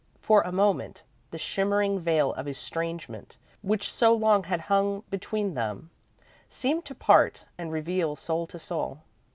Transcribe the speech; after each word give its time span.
For 0.19 0.41
a 0.41 0.51
moment 0.51 1.03
the 1.29 1.37
shimmering 1.37 1.99
veil 1.99 2.33
of 2.33 2.47
estrangement 2.47 3.37
which 3.61 3.93
so 3.93 4.15
long 4.15 4.45
had 4.45 4.61
hung 4.61 5.03
between 5.11 5.53
them, 5.53 5.91
seemed 6.49 6.85
to 6.85 6.95
part, 6.95 7.45
and 7.55 7.71
reveal 7.71 8.15
soul 8.15 8.47
to 8.47 8.57
soul. 8.57 9.03